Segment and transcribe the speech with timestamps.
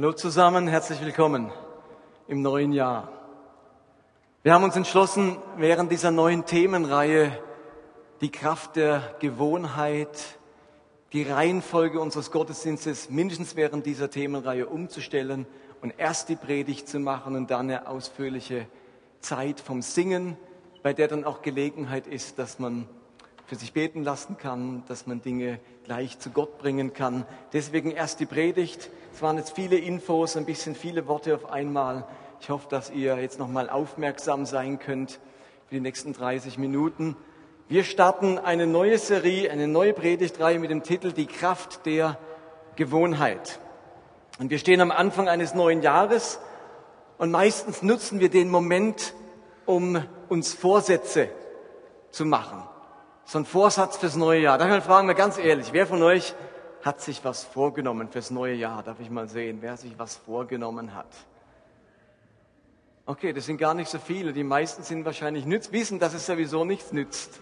[0.00, 1.50] Hallo zusammen, herzlich willkommen
[2.28, 3.10] im neuen Jahr.
[4.44, 7.36] Wir haben uns entschlossen, während dieser neuen Themenreihe
[8.20, 10.38] die Kraft der Gewohnheit,
[11.12, 15.48] die Reihenfolge unseres Gottesdienstes mindestens während dieser Themenreihe umzustellen
[15.82, 18.68] und erst die Predigt zu machen und dann eine ausführliche
[19.18, 20.36] Zeit vom Singen,
[20.84, 22.88] bei der dann auch Gelegenheit ist, dass man
[23.48, 27.24] für sich beten lassen kann, dass man Dinge gleich zu Gott bringen kann.
[27.54, 28.90] Deswegen erst die Predigt.
[29.14, 32.06] Es waren jetzt viele Infos, ein bisschen viele Worte auf einmal.
[32.42, 35.12] Ich hoffe, dass ihr jetzt nochmal aufmerksam sein könnt
[35.66, 37.16] für die nächsten 30 Minuten.
[37.68, 42.18] Wir starten eine neue Serie, eine neue Predigtreihe mit dem Titel Die Kraft der
[42.76, 43.60] Gewohnheit.
[44.38, 46.38] Und wir stehen am Anfang eines neuen Jahres
[47.16, 49.14] und meistens nutzen wir den Moment,
[49.64, 51.30] um uns Vorsätze
[52.10, 52.67] zu machen
[53.28, 54.56] so ein Vorsatz fürs neue Jahr.
[54.56, 56.34] Darf ich mal fragen, mal ganz ehrlich, wer von euch
[56.82, 58.82] hat sich was vorgenommen fürs neue Jahr?
[58.82, 61.08] Darf ich mal sehen, wer sich was vorgenommen hat?
[63.04, 64.32] Okay, das sind gar nicht so viele.
[64.32, 67.40] Die meisten sind wahrscheinlich nütz, wissen, dass es sowieso nichts nützt.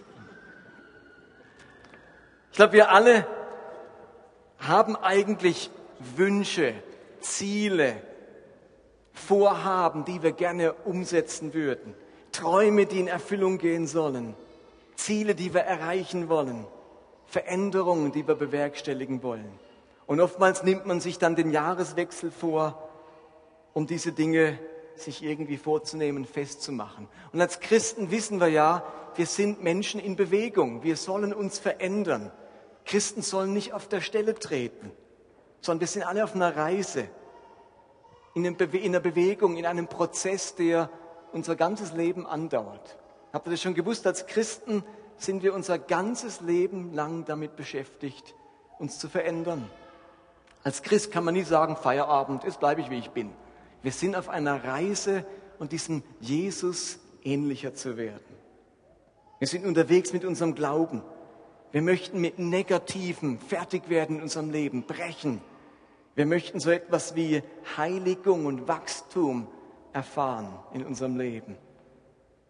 [2.51, 3.25] Ich glaube, wir alle
[4.59, 5.71] haben eigentlich
[6.17, 6.73] Wünsche,
[7.21, 8.01] Ziele,
[9.13, 11.93] Vorhaben, die wir gerne umsetzen würden.
[12.33, 14.35] Träume, die in Erfüllung gehen sollen.
[14.97, 16.67] Ziele, die wir erreichen wollen,
[17.25, 19.59] Veränderungen, die wir bewerkstelligen wollen.
[20.05, 22.89] Und oftmals nimmt man sich dann den Jahreswechsel vor,
[23.73, 24.59] um diese Dinge
[24.95, 27.07] sich irgendwie vorzunehmen, festzumachen.
[27.31, 28.83] Und als Christen wissen wir ja,
[29.15, 30.83] wir sind Menschen in Bewegung.
[30.83, 32.31] Wir sollen uns verändern.
[32.85, 34.91] Christen sollen nicht auf der Stelle treten,
[35.61, 37.09] sondern wir sind alle auf einer Reise,
[38.33, 40.89] in einer Bewegung, in einem Prozess, der
[41.33, 42.97] unser ganzes Leben andauert.
[43.37, 44.07] Habt ihr das schon gewusst?
[44.07, 44.83] Als Christen
[45.15, 48.33] sind wir unser ganzes Leben lang damit beschäftigt,
[48.79, 49.69] uns zu verändern.
[50.63, 53.29] Als Christ kann man nie sagen, Feierabend, jetzt bleibe ich, wie ich bin.
[53.83, 55.23] Wir sind auf einer Reise
[55.59, 58.25] und diesem Jesus ähnlicher zu werden.
[59.37, 61.03] Wir sind unterwegs mit unserem Glauben.
[61.71, 65.41] Wir möchten mit Negativen fertig werden in unserem Leben, brechen.
[66.15, 67.43] Wir möchten so etwas wie
[67.77, 69.45] Heiligung und Wachstum
[69.93, 71.55] erfahren in unserem Leben.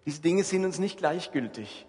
[0.08, 1.86] Diese Dinge sind uns nicht gleichgültig.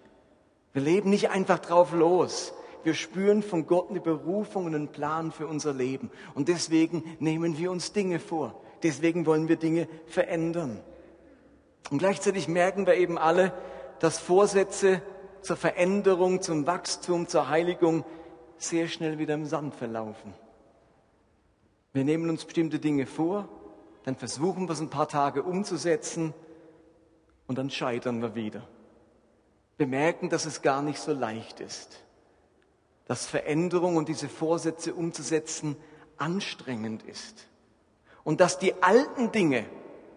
[0.73, 2.53] Wir leben nicht einfach drauf los.
[2.83, 6.11] Wir spüren von Gott eine Berufung und einen Plan für unser Leben.
[6.35, 8.61] Und deswegen nehmen wir uns Dinge vor.
[8.83, 10.81] Deswegen wollen wir Dinge verändern.
[11.91, 13.53] Und gleichzeitig merken wir eben alle,
[14.01, 15.01] dass Vorsätze
[15.41, 18.05] zur Veränderung, zum Wachstum, zur Heiligung
[18.57, 20.35] sehr schnell wieder im Sand verlaufen.
[21.93, 23.49] Wir nehmen uns bestimmte Dinge vor,
[24.03, 26.35] dann versuchen wir es ein paar Tage umzusetzen
[27.49, 28.63] und dann scheitern wir wieder.
[29.77, 32.05] Wir merken, dass es gar nicht so leicht ist,
[33.07, 35.77] dass Veränderung und diese Vorsätze umzusetzen
[36.19, 37.49] anstrengend ist.
[38.23, 39.65] Und dass die alten Dinge,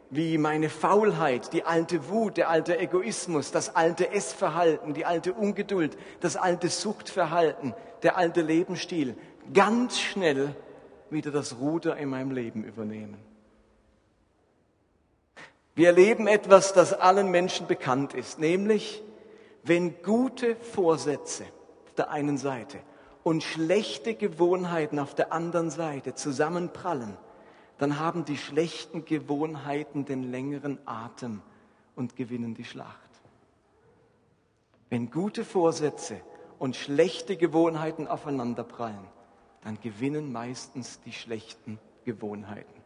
[0.09, 5.97] wie meine Faulheit, die alte Wut, der alte Egoismus, das alte Essverhalten, die alte Ungeduld,
[6.19, 9.15] das alte Suchtverhalten, der alte Lebensstil,
[9.53, 10.55] ganz schnell
[11.09, 13.30] wieder das Ruder in meinem Leben übernehmen.
[15.75, 19.01] Wir erleben etwas, das allen Menschen bekannt ist, nämlich
[19.63, 21.45] wenn gute Vorsätze
[21.85, 22.79] auf der einen Seite
[23.23, 27.17] und schlechte Gewohnheiten auf der anderen Seite zusammenprallen,
[27.77, 31.41] dann haben die schlechten Gewohnheiten den längeren Atem
[31.95, 32.97] und gewinnen die Schlacht.
[34.89, 36.19] Wenn gute Vorsätze
[36.59, 39.07] und schlechte Gewohnheiten aufeinanderprallen,
[39.63, 42.81] dann gewinnen meistens die schlechten Gewohnheiten.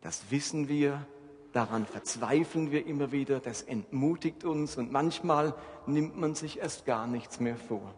[0.00, 1.06] Das wissen wir
[1.52, 5.54] Daran verzweifeln wir immer wieder, das entmutigt uns und manchmal
[5.86, 7.94] nimmt man sich erst gar nichts mehr vor.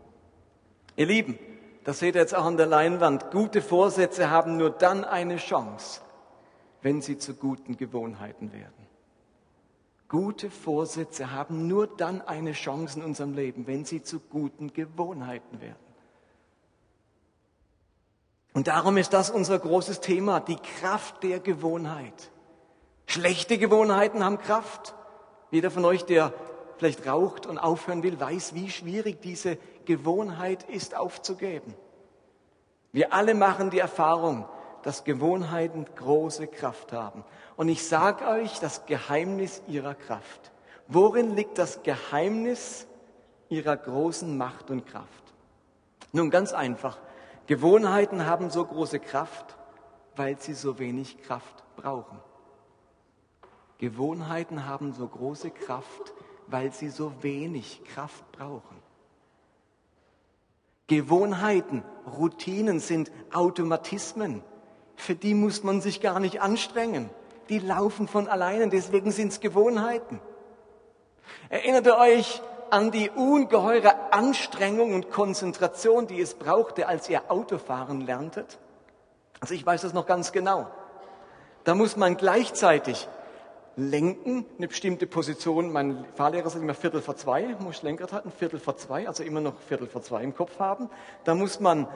[0.96, 1.38] Ihr Lieben,
[1.84, 6.00] das seht ihr jetzt auch an der Leinwand, gute Vorsätze haben nur dann eine Chance,
[6.82, 8.88] wenn sie zu guten Gewohnheiten werden.
[10.08, 15.60] Gute Vorsätze haben nur dann eine Chance in unserem Leben, wenn sie zu guten Gewohnheiten
[15.60, 15.76] werden.
[18.54, 22.30] Und darum ist das unser großes Thema, die Kraft der Gewohnheit.
[23.10, 24.94] Schlechte Gewohnheiten haben Kraft.
[25.50, 26.34] Jeder von euch, der
[26.76, 29.56] vielleicht raucht und aufhören will, weiß, wie schwierig diese
[29.86, 31.74] Gewohnheit ist aufzugeben.
[32.92, 34.46] Wir alle machen die Erfahrung,
[34.82, 37.24] dass Gewohnheiten große Kraft haben.
[37.56, 40.52] Und ich sage euch das Geheimnis ihrer Kraft.
[40.86, 42.86] Worin liegt das Geheimnis
[43.48, 45.08] ihrer großen Macht und Kraft?
[46.12, 46.98] Nun ganz einfach.
[47.46, 49.56] Gewohnheiten haben so große Kraft,
[50.14, 52.20] weil sie so wenig Kraft brauchen.
[53.78, 56.12] Gewohnheiten haben so große Kraft,
[56.46, 58.76] weil sie so wenig Kraft brauchen.
[60.88, 61.84] Gewohnheiten,
[62.18, 64.42] Routinen sind Automatismen,
[64.96, 67.08] für die muss man sich gar nicht anstrengen.
[67.48, 70.20] Die laufen von alleine, deswegen sind es Gewohnheiten.
[71.48, 78.02] Erinnert ihr euch an die ungeheure Anstrengung und Konzentration, die es brauchte, als ihr Autofahren
[78.02, 78.58] lerntet?
[79.40, 80.66] Also ich weiß das noch ganz genau.
[81.64, 83.08] Da muss man gleichzeitig
[83.78, 85.72] lenken, eine bestimmte Position.
[85.72, 89.22] Mein Fahrlehrer sagt immer Viertel vor zwei, muss ich Lenkrad halten, Viertel vor zwei, also
[89.22, 90.90] immer noch Viertel vor zwei im Kopf haben.
[91.24, 91.86] Da muss man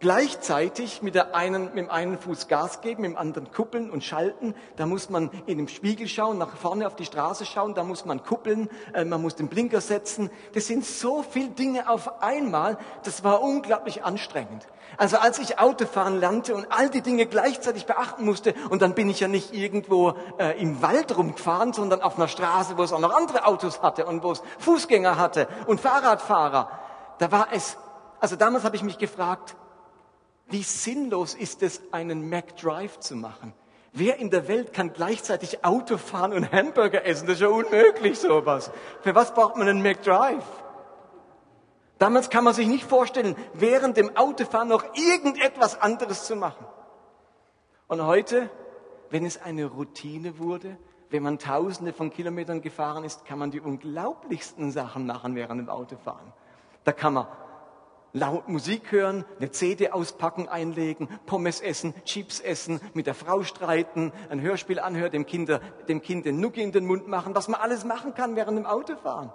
[0.00, 4.04] gleichzeitig mit, der einen, mit dem einen Fuß Gas geben, mit dem anderen kuppeln und
[4.04, 4.54] schalten.
[4.76, 8.04] Da muss man in den Spiegel schauen, nach vorne auf die Straße schauen, da muss
[8.04, 10.30] man kuppeln, äh, man muss den Blinker setzen.
[10.54, 14.66] Das sind so viele Dinge auf einmal, das war unglaublich anstrengend.
[14.96, 19.10] Also als ich Autofahren lernte und all die Dinge gleichzeitig beachten musste, und dann bin
[19.10, 23.00] ich ja nicht irgendwo äh, im Wald rumgefahren, sondern auf einer Straße, wo es auch
[23.00, 26.70] noch andere Autos hatte und wo es Fußgänger hatte und Fahrradfahrer.
[27.18, 27.76] Da war es,
[28.20, 29.56] also damals habe ich mich gefragt,
[30.48, 33.52] wie sinnlos ist es, einen McDrive zu machen?
[33.92, 37.26] Wer in der Welt kann gleichzeitig Auto fahren und Hamburger essen?
[37.26, 38.70] Das ist ja unmöglich, sowas.
[39.00, 40.44] Für was braucht man einen McDrive?
[41.98, 46.64] Damals kann man sich nicht vorstellen, während dem Autofahren noch irgendetwas anderes zu machen.
[47.88, 48.50] Und heute,
[49.10, 50.76] wenn es eine Routine wurde,
[51.10, 55.68] wenn man tausende von Kilometern gefahren ist, kann man die unglaublichsten Sachen machen während dem
[55.70, 56.32] Autofahren.
[56.84, 57.26] Da kann man
[58.12, 64.12] laut Musik hören, eine CD auspacken, einlegen, Pommes essen, Chips essen, mit der Frau streiten,
[64.30, 67.60] ein Hörspiel anhören, dem, Kinder, dem Kind den Nucki in den Mund machen, was man
[67.60, 69.30] alles machen kann während dem Autofahren,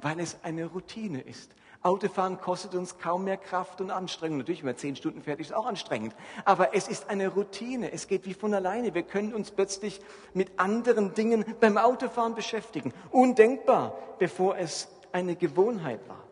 [0.00, 1.54] weil es eine Routine ist.
[1.82, 4.38] Autofahren kostet uns kaum mehr Kraft und Anstrengung.
[4.38, 6.16] Natürlich, wenn man zehn Stunden fertig ist, auch anstrengend.
[6.44, 7.92] Aber es ist eine Routine.
[7.92, 8.92] Es geht wie von alleine.
[8.92, 10.00] Wir können uns plötzlich
[10.34, 12.92] mit anderen Dingen beim Autofahren beschäftigen.
[13.12, 16.25] Undenkbar, bevor es eine Gewohnheit war.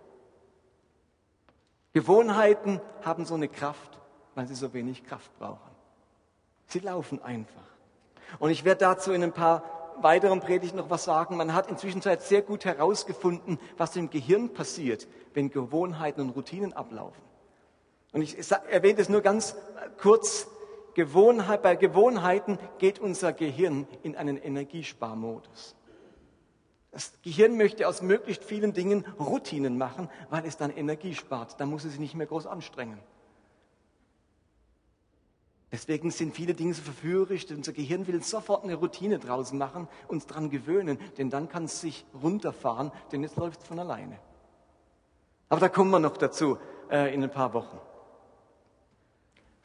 [1.95, 3.99] Gewohnheiten haben so eine Kraft,
[4.35, 5.71] weil sie so wenig Kraft brauchen.
[6.67, 7.63] Sie laufen einfach.
[8.41, 9.63] Und ich werde dazu in ein paar
[10.01, 11.37] weiteren Predigten noch was sagen.
[11.37, 17.23] Man hat inzwischen sehr gut herausgefunden, was im Gehirn passiert, wenn Gewohnheiten und Routinen ablaufen.
[18.13, 18.37] Und ich
[18.69, 19.57] erwähne es nur ganz
[19.99, 20.49] kurz.
[20.95, 25.75] Gewohnheit, bei Gewohnheiten geht unser Gehirn in einen Energiesparmodus.
[26.95, 31.61] Das Gehirn möchte aus möglichst vielen Dingen Routinen machen, weil es dann Energie spart.
[31.61, 33.01] Da muss es sich nicht mehr groß anstrengen.
[35.73, 37.47] Deswegen sind viele Dinge so verführerisch.
[37.51, 41.81] Unser Gehirn will sofort eine Routine draus machen, uns daran gewöhnen, denn dann kann es
[41.81, 44.21] sich runterfahren, denn jetzt läuft es von alleine.
[45.49, 46.59] Aber da kommen wir noch dazu
[46.93, 47.81] äh, in ein paar Wochen.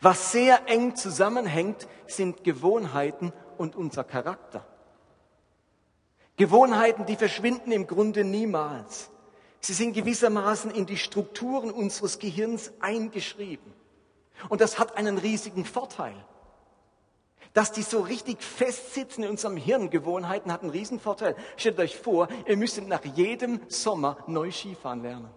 [0.01, 4.65] Was sehr eng zusammenhängt, sind Gewohnheiten und unser Charakter.
[6.39, 9.09] Gewohnheiten, die verschwinden im Grunde niemals.
[9.59, 13.73] Sie sind gewissermaßen in die Strukturen unseres Gehirns eingeschrieben.
[14.47, 16.15] Und das hat einen riesigen Vorteil.
[17.53, 21.35] Dass die so richtig festsitzen in unserem Hirn, Gewohnheiten, hat einen riesen Vorteil.
[21.57, 25.29] Stellt euch vor, ihr müsstet nach jedem Sommer neu Skifahren lernen.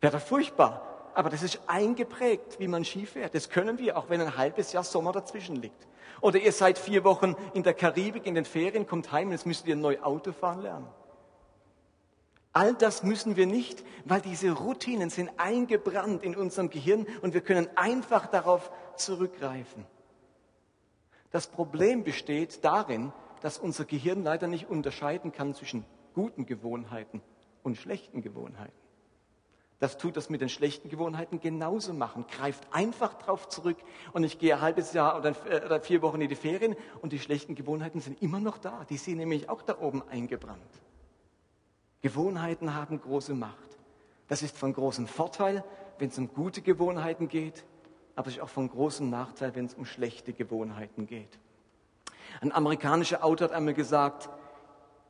[0.00, 0.89] Wäre furchtbar.
[1.20, 3.34] Aber das ist eingeprägt, wie man Ski fährt.
[3.34, 5.86] Das können wir, auch wenn ein halbes Jahr Sommer dazwischen liegt.
[6.22, 9.44] Oder ihr seid vier Wochen in der Karibik, in den Ferien, kommt heim und jetzt
[9.44, 10.86] müsst ihr neu Auto fahren lernen.
[12.54, 17.42] All das müssen wir nicht, weil diese Routinen sind eingebrannt in unserem Gehirn und wir
[17.42, 19.84] können einfach darauf zurückgreifen.
[21.32, 23.12] Das Problem besteht darin,
[23.42, 25.84] dass unser Gehirn leider nicht unterscheiden kann zwischen
[26.14, 27.20] guten Gewohnheiten
[27.62, 28.79] und schlechten Gewohnheiten.
[29.80, 32.26] Das tut das mit den schlechten Gewohnheiten genauso machen.
[32.30, 33.78] Greift einfach drauf zurück
[34.12, 37.18] und ich gehe ein halbes Jahr oder äh, vier Wochen in die Ferien und die
[37.18, 38.84] schlechten Gewohnheiten sind immer noch da.
[38.90, 40.60] Die sind nämlich auch da oben eingebrannt.
[42.02, 43.78] Gewohnheiten haben große Macht.
[44.28, 45.64] Das ist von großem Vorteil,
[45.98, 47.64] wenn es um gute Gewohnheiten geht,
[48.16, 51.38] aber es ist auch von großem Nachteil, wenn es um schlechte Gewohnheiten geht.
[52.42, 54.28] Ein amerikanischer Autor hat einmal gesagt,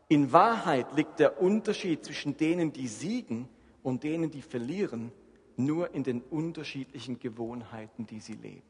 [0.06, 3.48] in Wahrheit liegt der Unterschied zwischen denen, die siegen
[3.82, 5.12] und denen, die verlieren,
[5.56, 8.62] nur in den unterschiedlichen Gewohnheiten, die sie leben.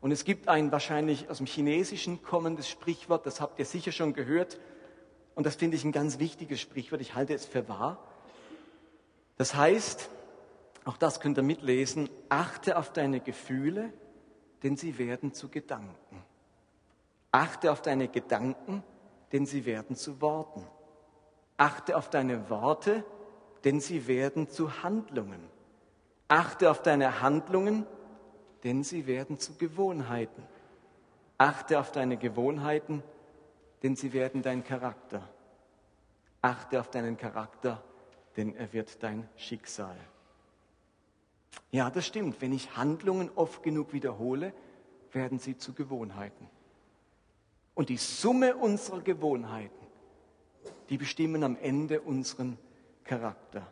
[0.00, 4.12] Und es gibt ein wahrscheinlich aus dem Chinesischen kommendes Sprichwort, das habt ihr sicher schon
[4.12, 4.60] gehört,
[5.34, 8.04] und das finde ich ein ganz wichtiges Sprichwort, ich halte es für wahr.
[9.36, 10.10] Das heißt,
[10.84, 13.92] auch das könnt ihr mitlesen, achte auf deine Gefühle,
[14.62, 16.24] denn sie werden zu Gedanken.
[17.30, 18.82] Achte auf deine Gedanken,
[19.32, 20.66] denn sie werden zu Worten.
[21.58, 23.04] Achte auf deine Worte,
[23.64, 25.40] denn sie werden zu Handlungen.
[26.28, 27.84] Achte auf deine Handlungen,
[28.64, 30.42] denn sie werden zu Gewohnheiten.
[31.36, 33.02] Achte auf deine Gewohnheiten,
[33.82, 35.28] denn sie werden dein Charakter.
[36.42, 37.82] Achte auf deinen Charakter,
[38.36, 39.96] denn er wird dein Schicksal.
[41.72, 42.40] Ja, das stimmt.
[42.40, 44.52] Wenn ich Handlungen oft genug wiederhole,
[45.12, 46.48] werden sie zu Gewohnheiten.
[47.74, 49.87] Und die Summe unserer Gewohnheiten,
[50.90, 52.58] die bestimmen am Ende unseren
[53.04, 53.66] Charakter.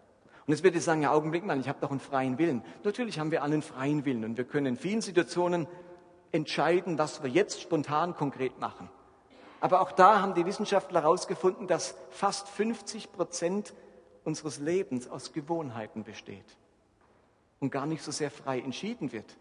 [0.47, 2.63] Und jetzt würde ich sagen, ja, Augenblick mal, ich habe doch einen freien Willen.
[2.85, 5.67] Natürlich haben wir alle einen freien Willen und wir können in vielen Situationen
[6.33, 8.89] entscheiden, was wir jetzt spontan konkret machen.
[9.61, 13.75] Aber auch da haben die Wissenschaftler herausgefunden, dass fast 50 Prozent
[14.23, 16.57] unseres Lebens aus Gewohnheiten besteht
[17.59, 19.37] und gar nicht so sehr frei entschieden wird,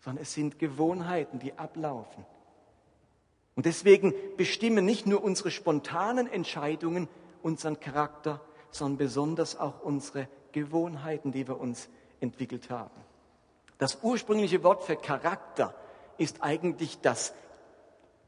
[0.00, 2.24] sondern es sind Gewohnheiten, die ablaufen.
[3.54, 7.08] Und deswegen bestimmen nicht nur unsere spontanen Entscheidungen
[7.42, 8.40] unseren Charakter,
[8.70, 11.88] sondern besonders auch unsere Gewohnheiten, die wir uns
[12.20, 13.00] entwickelt haben.
[13.78, 15.74] Das ursprüngliche Wort für Charakter
[16.16, 17.34] ist eigentlich das,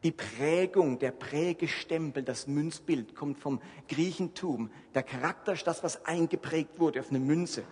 [0.02, 4.70] die Prägung, der Prägestempel, das Münzbild kommt vom Griechentum.
[4.94, 7.62] Der Charakter ist das, was eingeprägt wurde auf eine Münze.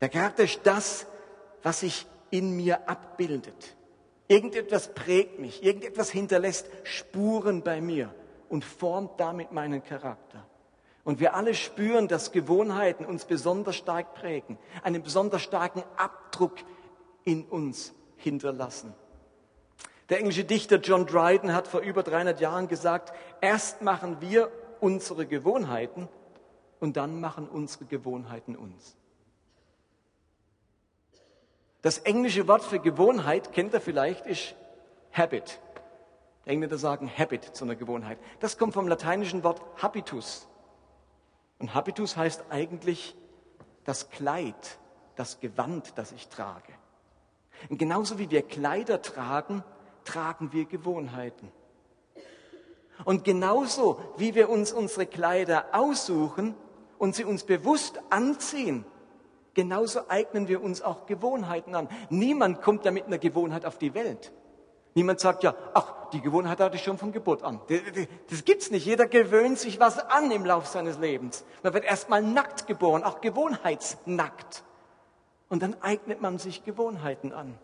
[0.00, 1.06] Der Charakter ist das,
[1.62, 3.76] was sich in mir abbildet.
[4.28, 8.14] Irgendetwas prägt mich, irgendetwas hinterlässt Spuren bei mir
[8.50, 10.46] und formt damit meinen Charakter.
[11.02, 16.56] Und wir alle spüren, dass Gewohnheiten uns besonders stark prägen, einen besonders starken Abdruck
[17.24, 18.92] in uns hinterlassen.
[20.10, 25.24] Der englische Dichter John Dryden hat vor über 300 Jahren gesagt, erst machen wir unsere
[25.26, 26.08] Gewohnheiten
[26.78, 28.97] und dann machen unsere Gewohnheiten uns.
[31.82, 34.54] Das englische Wort für Gewohnheit, kennt ihr vielleicht, ist
[35.12, 35.60] Habit.
[36.44, 38.18] Die Engländer sagen Habit zu einer Gewohnheit.
[38.40, 40.48] Das kommt vom lateinischen Wort Habitus.
[41.58, 43.16] Und Habitus heißt eigentlich
[43.84, 44.78] das Kleid,
[45.16, 46.72] das Gewand, das ich trage.
[47.68, 49.64] Und genauso wie wir Kleider tragen,
[50.04, 51.50] tragen wir Gewohnheiten.
[53.04, 56.54] Und genauso wie wir uns unsere Kleider aussuchen
[56.98, 58.84] und sie uns bewusst anziehen,
[59.58, 61.88] genauso eignen wir uns auch Gewohnheiten an.
[62.10, 64.30] Niemand kommt ja mit einer Gewohnheit auf die Welt.
[64.94, 67.60] Niemand sagt ja, ach, die Gewohnheit hatte ich schon von Geburt an.
[68.30, 68.86] Das gibt's nicht.
[68.86, 71.44] Jeder gewöhnt sich was an im Lauf seines Lebens.
[71.64, 74.62] Man wird erstmal nackt geboren, auch gewohnheitsnackt.
[75.48, 77.58] Und dann eignet man sich Gewohnheiten an.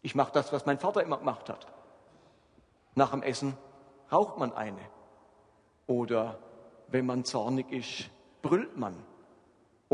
[0.00, 1.66] Ich mache das, was mein Vater immer gemacht hat.
[2.94, 3.56] Nach dem Essen
[4.12, 4.78] raucht man eine.
[5.88, 6.38] Oder
[6.86, 8.10] wenn man zornig ist,
[8.42, 8.94] brüllt man.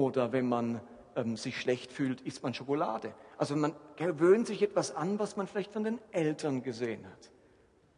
[0.01, 0.81] Oder wenn man
[1.15, 3.13] ähm, sich schlecht fühlt, isst man Schokolade.
[3.37, 7.31] Also man gewöhnt sich etwas an, was man vielleicht von den Eltern gesehen hat.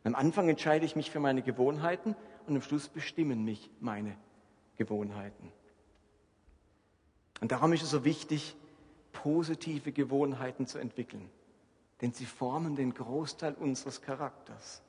[0.03, 2.17] Am Anfang entscheide ich mich für meine Gewohnheiten
[2.49, 4.17] und am Schluss bestimmen mich meine
[4.77, 5.53] Gewohnheiten.
[7.41, 8.57] Und darum ist es so wichtig,
[9.13, 11.31] positive Gewohnheiten zu entwickeln.
[12.01, 14.83] Denn sie formen den Großteil unseres Charakters.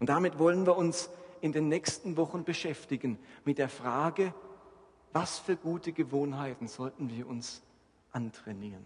[0.00, 1.10] Und damit wollen wir uns
[1.42, 4.32] in den nächsten Wochen beschäftigen mit der Frage,
[5.12, 7.62] was für gute Gewohnheiten sollten wir uns
[8.12, 8.84] antrainieren?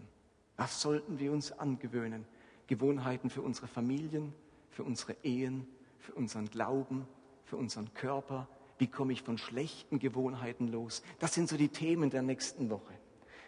[0.57, 2.25] Was sollten wir uns angewöhnen?
[2.67, 4.33] Gewohnheiten für unsere Familien,
[4.69, 5.67] für unsere Ehen,
[5.99, 7.07] für unseren Glauben,
[7.45, 8.47] für unseren Körper.
[8.77, 11.01] Wie komme ich von schlechten Gewohnheiten los?
[11.19, 12.93] Das sind so die Themen der nächsten Woche.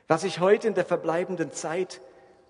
[0.08, 2.02] Was ich heute in der verbleibenden Zeit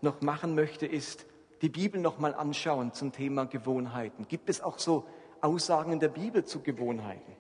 [0.02, 1.26] noch machen möchte, ist
[1.62, 4.28] die Bibel noch mal anschauen zum Thema Gewohnheiten.
[4.28, 5.06] Gibt es auch so
[5.42, 7.34] Aussagen in der Bibel zu Gewohnheiten?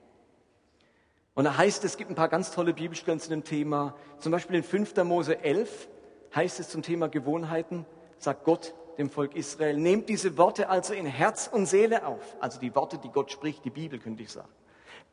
[1.40, 3.96] Und da heißt es, es gibt ein paar ganz tolle Bibelstellen zu dem Thema.
[4.18, 4.94] Zum Beispiel in 5.
[5.06, 5.88] Mose 11
[6.36, 7.86] heißt es zum Thema Gewohnheiten,
[8.18, 12.36] sagt Gott dem Volk Israel, nehmt diese Worte also in Herz und Seele auf.
[12.42, 14.50] Also die Worte, die Gott spricht, die Bibel könnte ich sagen.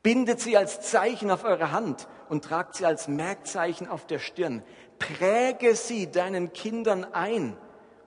[0.03, 4.65] Bindet sie als Zeichen auf eure Hand und tragt sie als Merkzeichen auf der Stirn.
[4.99, 7.57] Präge sie deinen Kindern ein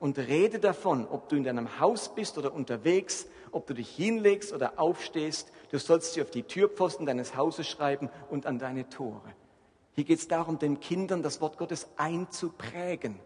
[0.01, 4.51] und rede davon, ob du in deinem Haus bist oder unterwegs, ob du dich hinlegst
[4.51, 5.53] oder aufstehst.
[5.69, 9.33] Du sollst sie auf die Türpfosten deines Hauses schreiben und an deine Tore.
[9.93, 13.19] Hier geht es darum, den Kindern das Wort Gottes einzuprägen.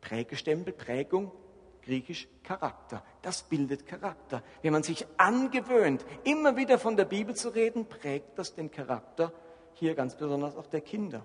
[0.00, 1.32] Prägestempel, Prägung,
[1.82, 3.02] griechisch Charakter.
[3.22, 4.42] Das bildet Charakter.
[4.62, 9.32] Wenn man sich angewöhnt, immer wieder von der Bibel zu reden, prägt das den Charakter,
[9.74, 11.24] hier ganz besonders auch der Kinder.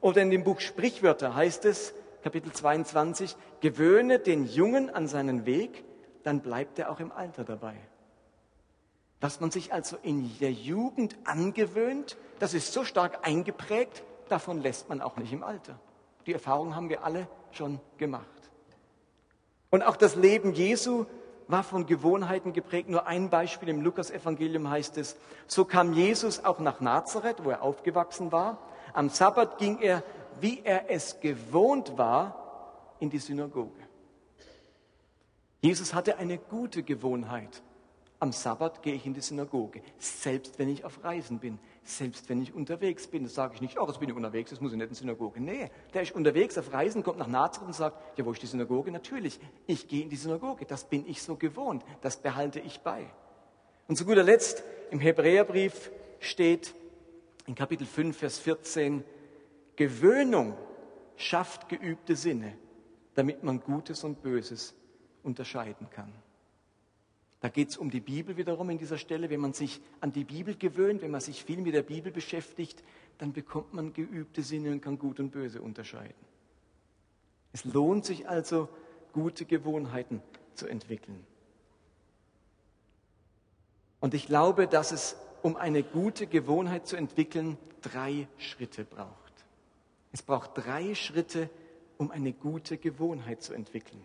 [0.00, 5.84] Oder in dem Buch Sprichwörter heißt es, Kapitel 22, gewöhne den Jungen an seinen Weg,
[6.22, 7.76] dann bleibt er auch im Alter dabei.
[9.20, 14.88] Was man sich also in der Jugend angewöhnt, das ist so stark eingeprägt, davon lässt
[14.88, 15.78] man auch nicht im Alter.
[16.26, 18.26] Die Erfahrung haben wir alle schon gemacht.
[19.70, 21.04] Und auch das Leben Jesu
[21.48, 22.88] war von Gewohnheiten geprägt.
[22.88, 27.62] Nur ein Beispiel im Lukas-Evangelium heißt es, so kam Jesus auch nach Nazareth, wo er
[27.62, 28.58] aufgewachsen war.
[28.92, 30.02] Am Sabbat ging er,
[30.40, 33.80] wie er es gewohnt war, in die Synagoge.
[35.60, 37.62] Jesus hatte eine gute Gewohnheit.
[38.20, 41.58] Am Sabbat gehe ich in die Synagoge, selbst wenn ich auf Reisen bin.
[41.82, 44.60] Selbst wenn ich unterwegs bin, das sage ich nicht, oh, jetzt bin ich unterwegs, das
[44.60, 45.40] muss ich nicht in die Synagoge.
[45.40, 48.46] Nee, der ist unterwegs auf Reisen, kommt nach Nazareth und sagt, ja, wo ist die
[48.46, 48.92] Synagoge?
[48.92, 53.06] Natürlich, ich gehe in die Synagoge, das bin ich so gewohnt, das behalte ich bei.
[53.88, 56.74] Und zu guter Letzt, im Hebräerbrief steht
[57.46, 59.02] in Kapitel 5, Vers 14,
[59.76, 60.58] Gewöhnung
[61.16, 62.52] schafft geübte Sinne,
[63.14, 64.74] damit man Gutes und Böses
[65.22, 66.12] unterscheiden kann.
[67.40, 69.30] Da geht es um die Bibel wiederum in dieser Stelle.
[69.30, 72.84] Wenn man sich an die Bibel gewöhnt, wenn man sich viel mit der Bibel beschäftigt,
[73.16, 76.14] dann bekommt man geübte Sinne und kann Gut und Böse unterscheiden.
[77.52, 78.68] Es lohnt sich also,
[79.12, 80.22] gute Gewohnheiten
[80.54, 81.26] zu entwickeln.
[84.00, 89.44] Und ich glaube, dass es, um eine gute Gewohnheit zu entwickeln, drei Schritte braucht.
[90.12, 91.50] Es braucht drei Schritte,
[91.98, 94.02] um eine gute Gewohnheit zu entwickeln.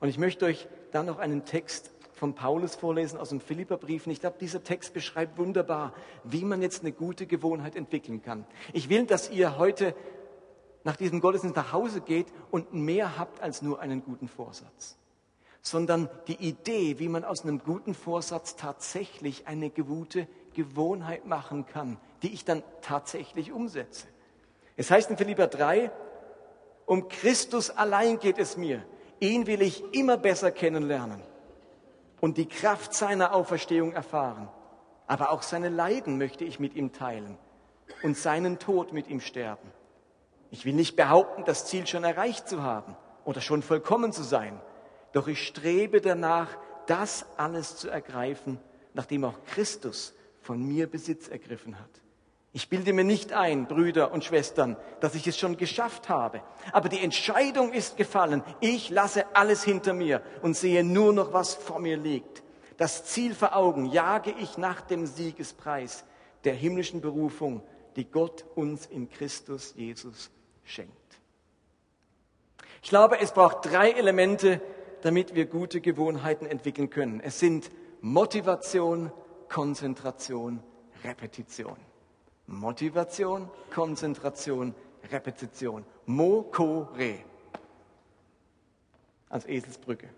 [0.00, 1.90] Und ich möchte euch dann noch einen Text
[2.24, 4.06] von Paulus vorlesen aus dem Philipperbrief.
[4.06, 5.92] Und ich glaube, dieser Text beschreibt wunderbar,
[6.24, 8.46] wie man jetzt eine gute Gewohnheit entwickeln kann.
[8.72, 9.94] Ich will, dass ihr heute
[10.84, 14.96] nach diesem Gottesdienst nach Hause geht und mehr habt als nur einen guten Vorsatz,
[15.60, 21.98] sondern die Idee, wie man aus einem guten Vorsatz tatsächlich eine gute Gewohnheit machen kann,
[22.22, 24.06] die ich dann tatsächlich umsetze.
[24.78, 25.90] Es heißt in Philipper 3,
[26.86, 28.82] um Christus allein geht es mir.
[29.20, 31.20] Ihn will ich immer besser kennenlernen
[32.24, 34.48] und die Kraft seiner Auferstehung erfahren.
[35.06, 37.36] Aber auch seine Leiden möchte ich mit ihm teilen
[38.02, 39.70] und seinen Tod mit ihm sterben.
[40.50, 44.58] Ich will nicht behaupten, das Ziel schon erreicht zu haben oder schon vollkommen zu sein,
[45.12, 46.48] doch ich strebe danach,
[46.86, 48.58] das alles zu ergreifen,
[48.94, 52.00] nachdem auch Christus von mir Besitz ergriffen hat.
[52.56, 56.40] Ich bilde mir nicht ein, Brüder und Schwestern, dass ich es schon geschafft habe.
[56.70, 58.44] Aber die Entscheidung ist gefallen.
[58.60, 62.44] Ich lasse alles hinter mir und sehe nur noch, was vor mir liegt.
[62.76, 66.04] Das Ziel vor Augen jage ich nach dem Siegespreis
[66.44, 67.60] der himmlischen Berufung,
[67.96, 70.30] die Gott uns in Christus Jesus
[70.62, 70.92] schenkt.
[72.84, 74.60] Ich glaube, es braucht drei Elemente,
[75.02, 77.18] damit wir gute Gewohnheiten entwickeln können.
[77.18, 77.68] Es sind
[78.00, 79.10] Motivation,
[79.48, 80.62] Konzentration,
[81.02, 81.76] Repetition.
[82.46, 84.74] Motivation, Konzentration,
[85.10, 85.84] Repetition.
[86.06, 87.18] Mo-ko-re.
[89.28, 90.08] Als Eselsbrücke.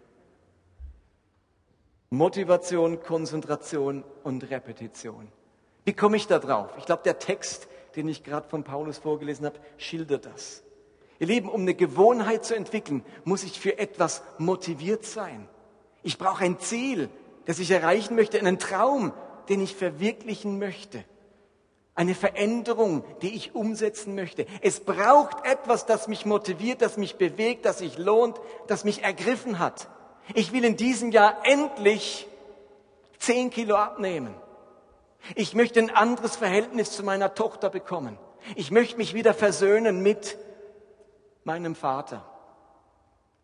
[2.11, 5.29] Motivation, Konzentration und Repetition.
[5.85, 6.71] Wie komme ich da drauf?
[6.79, 10.63] Ich glaube, der Text, den ich gerade von Paulus vorgelesen habe, schildert das.
[11.19, 15.49] Ihr Lieben, um eine Gewohnheit zu entwickeln, muss ich für etwas motiviert sein.
[16.03, 17.09] Ich brauche ein Ziel,
[17.47, 19.13] das ich erreichen möchte, einen Traum,
[19.49, 21.05] den ich verwirklichen möchte.
[21.97, 24.45] Eine Veränderung, die ich umsetzen möchte.
[24.61, 29.59] Es braucht etwas, das mich motiviert, das mich bewegt, das sich lohnt, das mich ergriffen
[29.59, 29.89] hat.
[30.35, 32.29] Ich will in diesem Jahr endlich
[33.19, 34.35] zehn Kilo abnehmen.
[35.37, 38.19] Ich möchte ein anderes Verhältnis zu meiner Tochter bekommen.
[38.57, 40.37] Ich möchte mich wieder versöhnen mit
[41.45, 42.27] meinem Vater.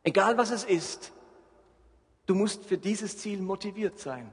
[0.05, 1.13] Egal was es ist,
[2.27, 4.31] du musst für dieses Ziel motiviert sein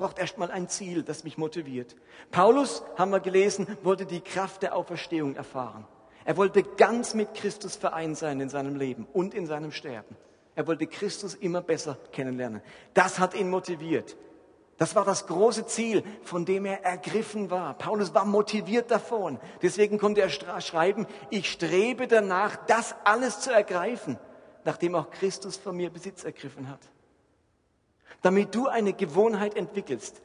[0.00, 1.94] braucht erstmal ein Ziel, das mich motiviert.
[2.30, 5.86] Paulus, haben wir gelesen, wollte die Kraft der Auferstehung erfahren.
[6.24, 10.16] Er wollte ganz mit Christus vereint sein in seinem Leben und in seinem Sterben.
[10.54, 12.62] Er wollte Christus immer besser kennenlernen.
[12.94, 14.16] Das hat ihn motiviert.
[14.78, 17.74] Das war das große Ziel, von dem er ergriffen war.
[17.74, 19.38] Paulus war motiviert davon.
[19.60, 20.30] Deswegen konnte er
[20.62, 24.18] schreiben, ich strebe danach, das alles zu ergreifen,
[24.64, 26.80] nachdem auch Christus von mir Besitz ergriffen hat.
[28.22, 30.20] Damit du eine Gewohnheit entwickelst,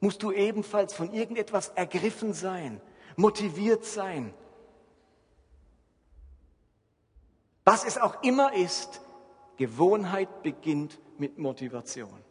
[0.00, 2.80] musst du ebenfalls von irgendetwas ergriffen sein,
[3.16, 4.32] motiviert sein.
[7.64, 9.00] Was es auch immer ist,
[9.56, 12.22] Gewohnheit beginnt mit Motivation,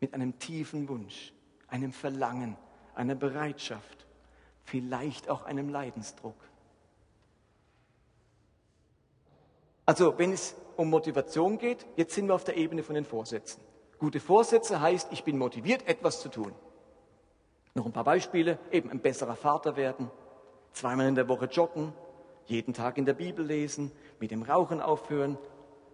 [0.00, 1.32] mit einem tiefen Wunsch,
[1.68, 2.56] einem Verlangen,
[2.94, 4.06] einer Bereitschaft,
[4.64, 6.36] vielleicht auch einem Leidensdruck.
[9.86, 13.67] Also wenn es um Motivation geht, jetzt sind wir auf der Ebene von den Vorsätzen.
[13.98, 16.52] Gute Vorsätze heißt, ich bin motiviert, etwas zu tun.
[17.74, 20.10] Noch ein paar Beispiele, eben ein besserer Vater werden,
[20.72, 21.92] zweimal in der Woche joggen,
[22.46, 25.36] jeden Tag in der Bibel lesen, mit dem Rauchen aufhören,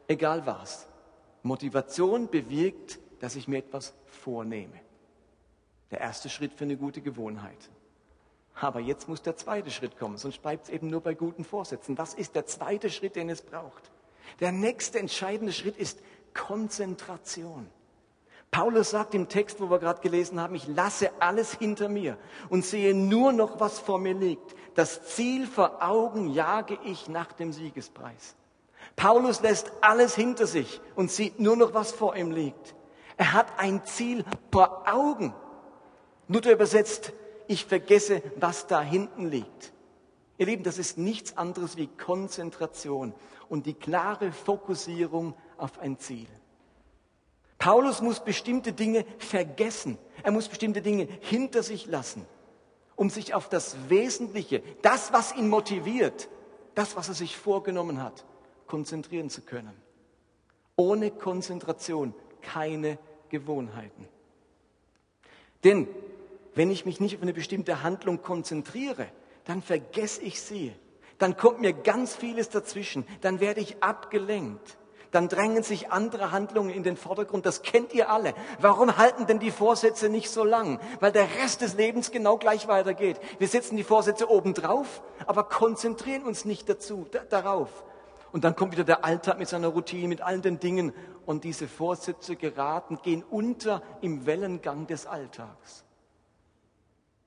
[0.07, 0.87] egal was.
[1.43, 4.81] Motivation bewirkt, dass ich mir etwas vornehme.
[5.91, 7.71] Der erste Schritt für eine gute Gewohnheit.
[8.55, 11.99] Aber jetzt muss der zweite Schritt kommen, sonst bleibt es eben nur bei guten Vorsätzen.
[11.99, 13.91] Was ist der zweite Schritt, den es braucht?
[14.41, 16.01] Der nächste entscheidende Schritt ist
[16.35, 17.69] Konzentration.
[18.55, 22.17] Paulus sagt im Text, wo wir gerade gelesen haben, ich lasse alles hinter mir
[22.51, 24.55] und sehe nur noch, was vor mir liegt.
[24.77, 28.37] Das Ziel vor Augen jage ich nach dem Siegespreis.
[28.95, 32.77] Paulus lässt alles hinter sich und sieht nur noch, was vor ihm liegt.
[33.17, 35.35] Er hat ein Ziel vor Augen.
[36.29, 37.13] Luther übersetzt,
[37.49, 39.73] ich vergesse, was da hinten liegt.
[40.39, 43.15] Ihr Lieben, das ist nichts anderes wie Konzentration
[43.49, 46.29] und die klare Fokussierung auf ein Ziel.
[47.59, 49.99] Paulus muss bestimmte Dinge vergessen.
[50.23, 52.27] Er muss bestimmte Dinge hinter sich lassen,
[52.97, 56.29] um sich auf das Wesentliche, das, was ihn motiviert,
[56.75, 58.25] das, was er sich vorgenommen hat,
[58.67, 59.73] konzentrieren zu können.
[60.77, 64.09] Ohne Konzentration keine Gewohnheiten.
[65.63, 65.89] Denn
[66.55, 69.09] wenn ich mich nicht auf eine bestimmte Handlung konzentriere,
[69.45, 70.73] dann vergesse ich sie.
[71.19, 73.07] Dann kommt mir ganz vieles dazwischen.
[73.21, 74.77] Dann werde ich abgelenkt.
[75.15, 77.47] Dann drängen sich andere Handlungen in den Vordergrund.
[77.47, 78.35] Das kennt ihr alle.
[78.59, 80.81] Warum halten denn die Vorsätze nicht so lang?
[80.99, 83.21] Weil der Rest des Lebens genau gleich weitergeht.
[83.39, 87.85] Wir setzen die Vorsätze oben drauf, aber konzentrieren uns nicht dazu, darauf.
[88.33, 90.93] Und dann kommt wieder der Alltag mit seiner Routine, mit all den Dingen.
[91.27, 95.85] Und diese Vorsätze geraten, gehen unter im Wellengang des Alltags.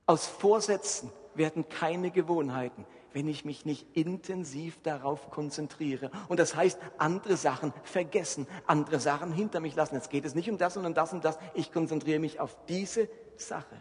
[0.04, 6.10] Aus Vorsätzen werden keine Gewohnheiten, wenn ich mich nicht intensiv darauf konzentriere.
[6.28, 9.94] Und das heißt, andere Sachen vergessen, andere Sachen hinter mich lassen.
[9.94, 11.38] Jetzt geht es nicht um das, sondern das und das.
[11.54, 13.76] Ich konzentriere mich auf diese Sache.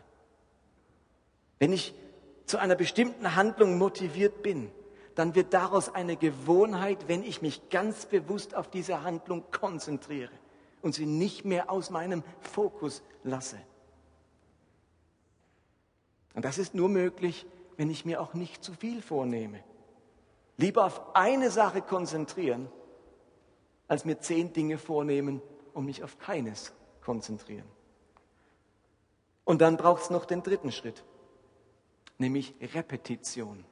[1.59, 1.93] Wenn ich
[2.45, 4.71] zu einer bestimmten Handlung motiviert bin,
[5.15, 10.31] dann wird daraus eine Gewohnheit, wenn ich mich ganz bewusst auf diese Handlung konzentriere
[10.81, 13.57] und sie nicht mehr aus meinem Fokus lasse.
[16.35, 19.63] Und das ist nur möglich, wenn ich mir auch nicht zu viel vornehme.
[20.57, 22.67] Lieber auf eine Sache konzentrieren,
[23.87, 25.41] als mir zehn Dinge vornehmen
[25.73, 27.67] und mich auf keines konzentrieren.
[29.45, 31.05] Und dann braucht es noch den dritten Schritt,
[32.17, 33.63] nämlich Repetition.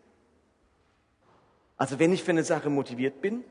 [1.75, 3.43] Also wenn ich für eine Sache motiviert bin,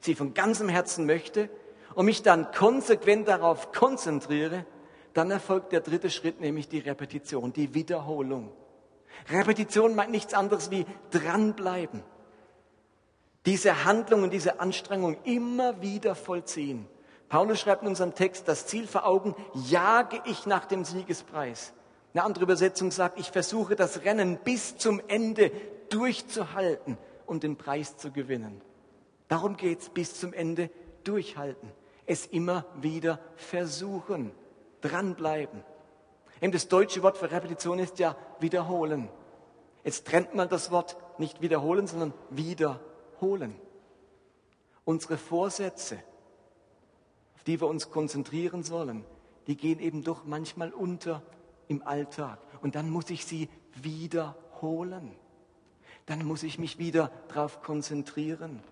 [0.00, 1.48] sie von ganzem Herzen möchte
[1.94, 4.66] und mich dann konsequent darauf konzentriere,
[5.14, 8.52] dann erfolgt der dritte Schritt, nämlich die Repetition, die Wiederholung.
[9.30, 12.02] Repetition meint nichts anderes wie dranbleiben.
[13.46, 16.86] Diese Handlung und diese Anstrengung immer wieder vollziehen.
[17.28, 21.72] Paulus schreibt in unserem Text, das Ziel vor Augen, jage ich nach dem Siegespreis.
[22.14, 25.50] Eine andere Übersetzung sagt, ich versuche das Rennen bis zum Ende
[25.88, 26.98] durchzuhalten
[27.32, 28.60] um den Preis zu gewinnen.
[29.28, 30.70] Darum geht es bis zum Ende
[31.02, 31.70] durchhalten.
[32.06, 34.32] Es immer wieder versuchen,
[34.82, 35.64] dranbleiben.
[36.42, 39.08] Eben das deutsche Wort für Repetition ist ja wiederholen.
[39.84, 43.56] Jetzt trennt man das Wort nicht wiederholen, sondern wiederholen.
[44.84, 45.96] Unsere Vorsätze,
[47.36, 49.06] auf die wir uns konzentrieren sollen,
[49.46, 51.22] die gehen eben doch manchmal unter
[51.68, 52.38] im Alltag.
[52.60, 55.16] Und dann muss ich sie wiederholen
[56.06, 58.62] dann muss ich mich wieder darauf konzentrieren.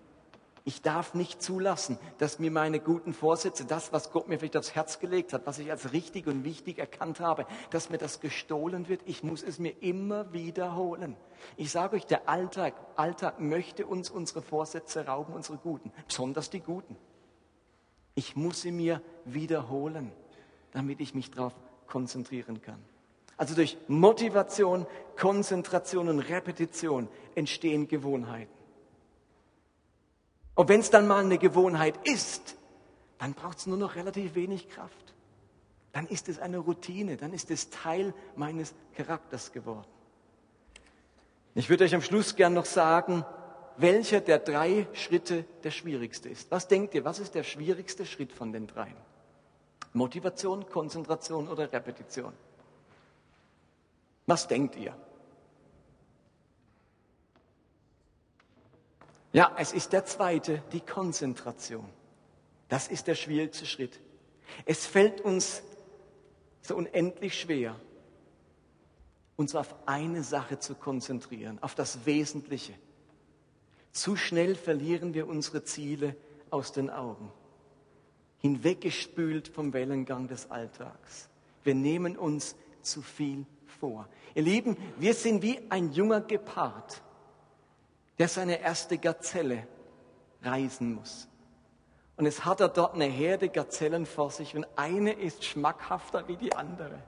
[0.63, 4.75] Ich darf nicht zulassen, dass mir meine guten Vorsätze, das, was Gott mir vielleicht aufs
[4.75, 8.87] Herz gelegt hat, was ich als richtig und wichtig erkannt habe, dass mir das gestohlen
[8.87, 9.01] wird.
[9.05, 11.17] Ich muss es mir immer wiederholen.
[11.57, 16.59] Ich sage euch, der Alltag, Alltag möchte uns unsere Vorsätze rauben, unsere guten, besonders die
[16.59, 16.95] guten.
[18.13, 20.11] Ich muss sie mir wiederholen,
[20.71, 21.55] damit ich mich darauf
[21.87, 22.79] konzentrieren kann.
[23.35, 24.85] Also durch Motivation,
[25.17, 28.60] Konzentration und Repetition entstehen Gewohnheiten.
[30.55, 32.57] Und wenn es dann mal eine Gewohnheit ist,
[33.19, 35.13] dann braucht es nur noch relativ wenig Kraft.
[35.93, 39.87] Dann ist es eine Routine, dann ist es Teil meines Charakters geworden.
[41.53, 43.25] Ich würde euch am Schluss gern noch sagen,
[43.77, 46.49] welcher der drei Schritte der schwierigste ist.
[46.51, 48.95] Was denkt ihr, was ist der schwierigste Schritt von den dreien?
[49.93, 52.33] Motivation, Konzentration oder Repetition?
[54.25, 54.95] Was denkt ihr?
[59.33, 61.87] Ja, es ist der zweite, die Konzentration.
[62.67, 63.99] Das ist der schwierigste Schritt.
[64.65, 65.63] Es fällt uns
[66.61, 67.75] so unendlich schwer,
[69.35, 72.73] uns auf eine Sache zu konzentrieren, auf das Wesentliche.
[73.91, 76.15] Zu schnell verlieren wir unsere Ziele
[76.49, 77.31] aus den Augen,
[78.37, 81.29] hinweggespült vom Wellengang des Alltags.
[81.63, 83.45] Wir nehmen uns zu viel
[83.79, 84.07] vor.
[84.35, 87.01] Ihr Lieben, wir sind wie ein junger Gepard,
[88.17, 89.67] der seine erste Gazelle
[90.43, 91.27] reisen muss.
[92.17, 96.37] Und es hat er dort eine Herde Gazellen vor sich und eine ist schmackhafter wie
[96.37, 96.99] die andere.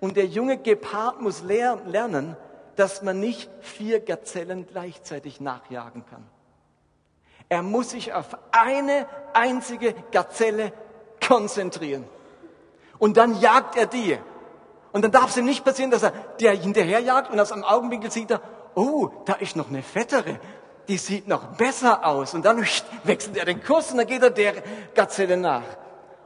[0.00, 2.36] Und der junge Gepard muss lernen,
[2.76, 6.26] dass man nicht vier Gazellen gleichzeitig nachjagen kann.
[7.48, 10.72] Er muss sich auf eine einzige Gazelle
[11.26, 12.04] konzentrieren.
[12.98, 14.18] Und dann jagt er die.
[14.92, 18.10] Und dann darf es ihm nicht passieren, dass er der hinterherjagt und aus einem Augenwinkel
[18.10, 18.40] sieht er,
[18.78, 20.38] oh, da ist noch eine fettere,
[20.86, 22.34] die sieht noch besser aus.
[22.34, 22.64] Und dann
[23.04, 24.54] wechselt er den Kurs und dann geht er der
[24.94, 25.64] Gazelle nach.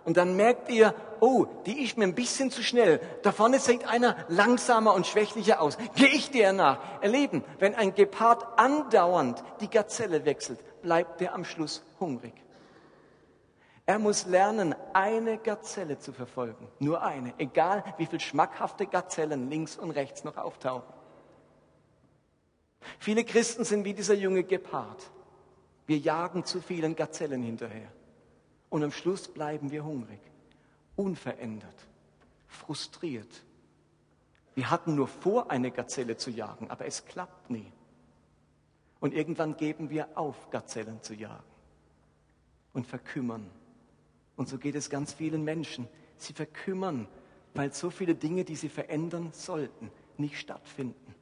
[0.04, 3.00] Und dann merkt ihr, oh, die ist mir ein bisschen zu schnell.
[3.22, 5.78] Da vorne sieht einer langsamer und schwächlicher aus.
[5.94, 6.78] Gehe ich der nach?
[7.00, 12.34] Erleben, wenn ein Gepard andauernd die Gazelle wechselt, bleibt der am Schluss hungrig.
[13.86, 16.68] Er muss lernen, eine Gazelle zu verfolgen.
[16.78, 17.34] Nur eine.
[17.38, 21.01] Egal, wie viel schmackhafte Gazellen links und rechts noch auftauchen.
[22.98, 25.10] Viele Christen sind wie dieser junge Gepard.
[25.86, 27.90] Wir jagen zu vielen Gazellen hinterher.
[28.70, 30.20] Und am Schluss bleiben wir hungrig,
[30.96, 31.74] unverändert,
[32.46, 33.44] frustriert.
[34.54, 37.70] Wir hatten nur vor, eine Gazelle zu jagen, aber es klappt nie.
[39.00, 41.42] Und irgendwann geben wir auf, Gazellen zu jagen
[42.72, 43.50] und verkümmern.
[44.36, 45.88] Und so geht es ganz vielen Menschen.
[46.16, 47.08] Sie verkümmern,
[47.54, 51.14] weil so viele Dinge, die sie verändern sollten, nicht stattfinden.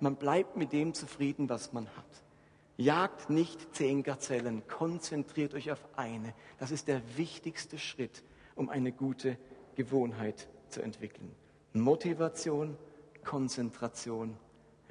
[0.00, 2.24] Man bleibt mit dem zufrieden, was man hat.
[2.76, 6.32] Jagt nicht zehn Gazellen, konzentriert euch auf eine.
[6.58, 8.22] Das ist der wichtigste Schritt,
[8.54, 9.36] um eine gute
[9.74, 11.34] Gewohnheit zu entwickeln.
[11.72, 12.76] Motivation,
[13.24, 14.36] Konzentration,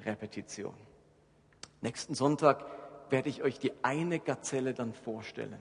[0.04, 0.74] Repetition.
[1.80, 2.64] Nächsten Sonntag
[3.10, 5.58] werde ich euch die eine Gazelle dann vorstellen.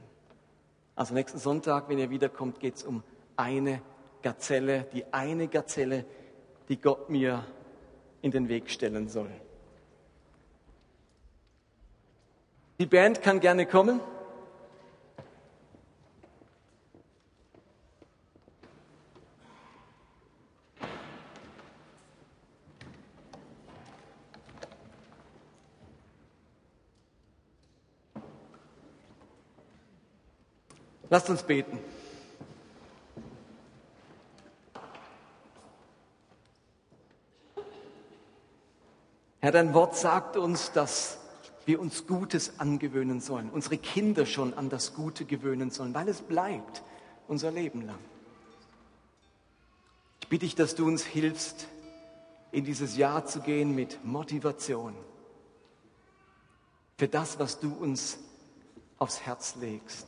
[0.96, 3.04] Also nächsten Sonntag, wenn ihr wiederkommt, geht es um
[3.36, 3.82] eine
[4.22, 6.06] Gazelle, die eine Gazelle,
[6.70, 7.46] die Gott mir
[8.28, 9.30] in den Weg stellen soll.
[12.78, 14.02] Die Band kann gerne kommen.
[31.10, 31.80] Lasst uns beten.
[39.48, 41.20] Herr, dein Wort sagt uns, dass
[41.66, 46.20] wir uns Gutes angewöhnen sollen, unsere Kinder schon an das Gute gewöhnen sollen, weil es
[46.20, 46.84] bleibt
[47.30, 47.98] unser Leben lang.
[50.20, 51.70] Ich bitte dich, dass du uns hilfst,
[52.52, 54.94] in dieses Jahr zu gehen mit Motivation
[56.98, 58.20] für das, was du uns
[58.98, 60.08] aufs Herz legst.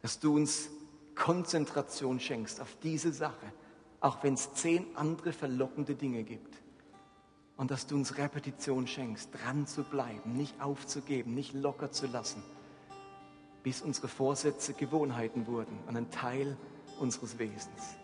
[0.00, 0.68] Dass du uns
[1.14, 3.52] Konzentration schenkst auf diese Sache,
[4.00, 6.61] auch wenn es zehn andere verlockende Dinge gibt
[7.56, 12.42] und dass du uns Repetition schenkst, dran zu bleiben, nicht aufzugeben, nicht locker zu lassen,
[13.62, 16.56] bis unsere Vorsätze Gewohnheiten wurden und ein Teil
[16.98, 17.96] unseres Wesens.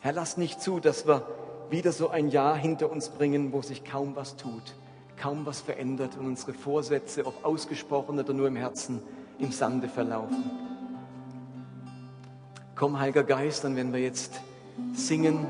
[0.00, 1.26] Herr, lass nicht zu, dass wir
[1.70, 4.74] wieder so ein Jahr hinter uns bringen, wo sich kaum was tut,
[5.16, 9.02] kaum was verändert und unsere Vorsätze, ob ausgesprochen oder nur im Herzen,
[9.38, 10.50] im Sande verlaufen.
[12.74, 14.40] Komm, Heiliger Geist, dann wenn wir jetzt
[14.92, 15.46] singen,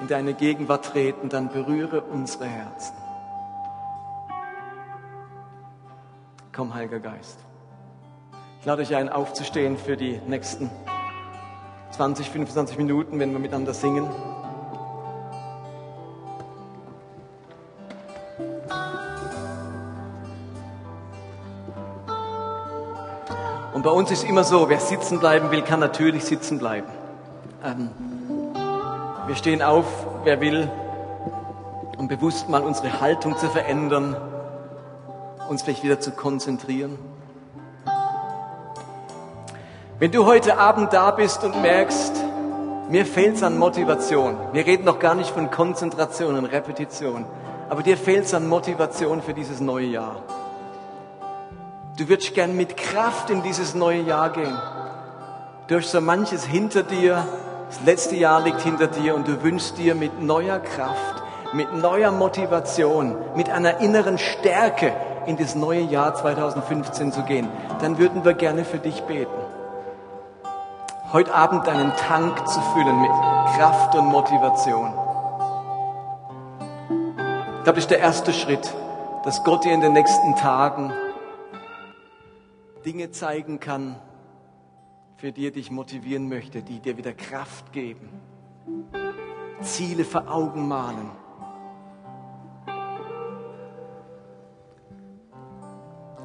[0.00, 2.94] in deine Gegenwart treten, dann berühre unsere Herzen.
[6.52, 7.38] Komm, Heiliger Geist.
[8.60, 10.70] Ich lade euch ein, aufzustehen für die nächsten
[11.90, 14.08] 20, 25 Minuten, wenn wir miteinander singen.
[23.72, 26.88] Und bei uns ist immer so, wer sitzen bleiben will, kann natürlich sitzen bleiben.
[27.64, 27.90] Ähm,
[29.26, 29.86] wir stehen auf,
[30.24, 30.70] wer will,
[31.96, 34.16] um bewusst mal unsere Haltung zu verändern,
[35.48, 36.98] uns vielleicht wieder zu konzentrieren.
[39.98, 42.12] Wenn du heute Abend da bist und merkst,
[42.90, 47.24] mir fehlt es an Motivation, wir reden noch gar nicht von Konzentration und Repetition,
[47.70, 50.16] aber dir fehlt es an Motivation für dieses neue Jahr.
[51.96, 54.58] Du würdest gern mit Kraft in dieses neue Jahr gehen.
[55.68, 57.24] Durch so manches hinter dir,
[57.68, 61.22] das letzte Jahr liegt hinter dir und du wünschst dir mit neuer Kraft,
[61.52, 64.92] mit neuer Motivation, mit einer inneren Stärke
[65.26, 67.48] in das neue Jahr 2015 zu gehen,
[67.80, 69.30] dann würden wir gerne für dich beten.
[71.12, 73.10] Heute Abend deinen Tank zu füllen mit
[73.56, 74.92] Kraft und Motivation.
[77.58, 78.74] Ich glaube, das ist der erste Schritt,
[79.24, 80.92] dass Gott dir in den nächsten Tagen
[82.84, 83.96] Dinge zeigen kann,
[85.24, 88.10] für die dich motivieren möchte, die dir wieder Kraft geben,
[89.62, 91.10] Ziele vor Augen malen.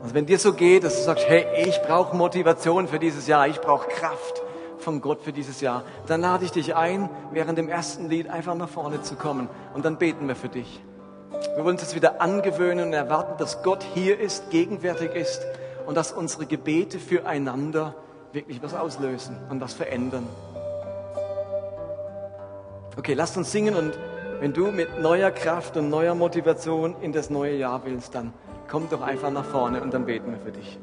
[0.03, 3.47] Also wenn dir so geht, dass du sagst, hey, ich brauche Motivation für dieses Jahr,
[3.47, 4.43] ich brauche Kraft
[4.79, 8.55] von Gott für dieses Jahr, dann lade ich dich ein, während dem ersten Lied einfach
[8.55, 10.81] nach vorne zu kommen und dann beten wir für dich.
[11.55, 15.41] Wir wollen uns jetzt wieder angewöhnen und erwarten, dass Gott hier ist, gegenwärtig ist
[15.87, 17.95] und dass unsere Gebete füreinander
[18.33, 20.27] wirklich was auslösen und was verändern.
[22.97, 23.97] Okay, lasst uns singen und
[24.39, 28.33] wenn du mit neuer Kraft und neuer Motivation in das neue Jahr willst, dann
[28.69, 30.79] komm doch einfach nach vorne und dann beten wir für dich.